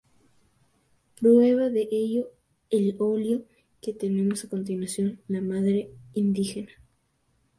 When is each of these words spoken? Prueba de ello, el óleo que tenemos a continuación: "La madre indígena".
Prueba 1.19 1.69
de 1.69 1.87
ello, 1.91 2.31
el 2.71 2.95
óleo 2.97 3.43
que 3.83 3.93
tenemos 3.93 4.43
a 4.43 4.49
continuación: 4.49 5.19
"La 5.27 5.41
madre 5.41 5.91
indígena". 6.15 6.71